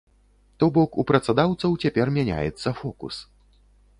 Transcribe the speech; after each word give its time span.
То 0.61 0.69
бок, 0.77 0.95
у 1.01 1.05
працадаўцаў 1.11 1.77
цяпер 1.85 2.13
мяняецца 2.17 2.75
фокус. 2.83 3.23